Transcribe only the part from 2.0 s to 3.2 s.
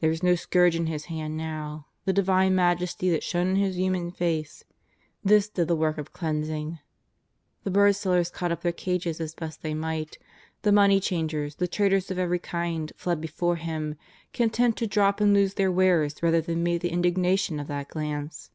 the Divine majesty